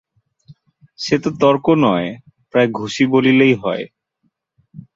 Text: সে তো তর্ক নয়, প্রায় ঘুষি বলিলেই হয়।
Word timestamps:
সে 0.99 1.15
তো 1.23 1.29
তর্ক 1.41 1.65
নয়, 1.83 2.09
প্রায় 2.51 2.69
ঘুষি 2.77 3.03
বলিলেই 3.13 3.55
হয়। 3.55 3.83